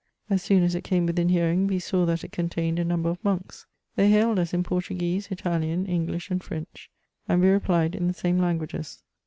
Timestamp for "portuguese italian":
4.63-5.85